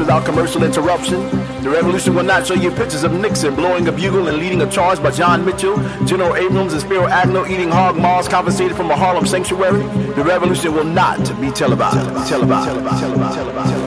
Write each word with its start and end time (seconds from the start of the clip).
without 0.00 0.24
commercial 0.24 0.64
interruption. 0.64 1.20
The 1.62 1.70
revolution 1.70 2.14
will 2.14 2.24
not 2.24 2.46
show 2.46 2.54
you 2.54 2.70
pictures 2.70 3.04
of 3.04 3.12
Nixon 3.12 3.54
blowing 3.54 3.86
a 3.86 3.92
bugle 3.92 4.26
and 4.28 4.38
leading 4.38 4.62
a 4.62 4.70
charge 4.70 5.00
by 5.02 5.10
John 5.10 5.44
Mitchell, 5.44 5.76
General 6.06 6.34
Abrams, 6.34 6.72
and 6.72 6.82
Spiro 6.82 7.06
Agnew 7.06 7.46
eating 7.46 7.70
hog 7.70 7.96
maws 7.96 8.26
confiscated 8.26 8.76
from 8.76 8.90
a 8.90 8.96
Harlem 8.96 9.26
sanctuary. 9.26 9.82
The 10.14 10.24
revolution 10.24 10.74
will 10.74 10.84
not 10.84 11.18
be 11.40 11.50
televised. 11.50 11.94
Televised. 12.28 12.28
Televised. 12.30 12.68
Televised. 12.68 13.34
Televised. 13.36 13.36
revolution 13.40 13.79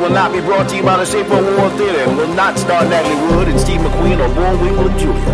will 0.00 0.10
not 0.10 0.32
be 0.32 0.40
brought 0.40 0.68
to 0.70 0.76
you 0.76 0.82
by 0.82 0.96
the 0.96 1.04
Schaefer 1.04 1.34
Award 1.34 1.72
Theater 1.74 2.00
and 2.00 2.16
will 2.16 2.32
not 2.34 2.58
star 2.58 2.84
Natalie 2.84 3.36
Wood 3.36 3.48
and 3.48 3.60
Steve 3.60 3.80
McQueen 3.80 4.18
or 4.18 4.34
Bullwinkle 4.34 4.88
and 4.88 4.98
Julia. 4.98 5.24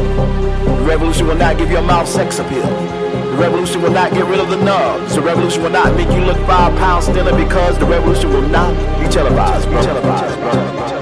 The 0.78 0.84
revolution 0.84 1.26
will 1.28 1.36
not 1.36 1.56
give 1.56 1.70
your 1.70 1.82
mouth 1.82 2.08
sex 2.08 2.40
appeal. 2.40 2.62
The 2.66 3.36
revolution 3.38 3.82
will 3.82 3.92
not 3.92 4.12
get 4.12 4.26
rid 4.26 4.40
of 4.40 4.50
the 4.50 4.56
nubs. 4.56 5.14
The 5.14 5.22
revolution 5.22 5.62
will 5.62 5.70
not 5.70 5.94
make 5.94 6.08
you 6.08 6.24
look 6.24 6.38
five 6.46 6.76
pounds 6.78 7.06
thinner 7.06 7.36
because 7.36 7.78
the 7.78 7.86
revolution 7.86 8.30
will 8.30 8.48
not 8.48 8.72
be 9.00 9.08
televised. 9.08 9.68
Be 9.68 9.76
televised, 9.76 10.34
shooting 10.34 10.95